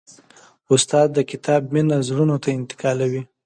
استاد 0.73 1.07
د 1.13 1.19
کتاب 1.31 1.61
مینه 1.73 1.97
زړونو 2.07 2.35
ته 2.43 2.49
انتقالوي. 2.59 3.21